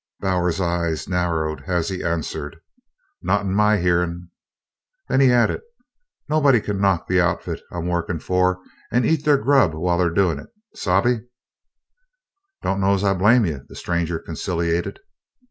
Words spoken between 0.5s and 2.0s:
eyes narrowed as